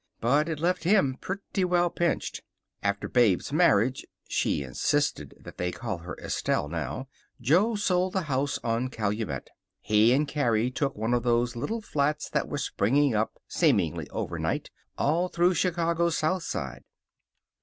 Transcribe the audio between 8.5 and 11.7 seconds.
on Calumet. He and Carrie took one of those